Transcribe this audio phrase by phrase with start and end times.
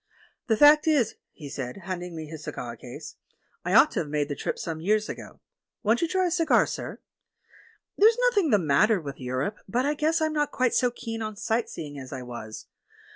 [0.47, 3.17] "The fact is," he said, handing me his cigar case,
[3.63, 5.41] "I ought to have made the trip some years ago.—
[5.83, 6.99] Won't you tiy a cigar, sir?—
[7.99, 11.21] There's noth ing the matter with Europe, but I guess I'm not quite so keen
[11.21, 12.65] on sight seeing as I was.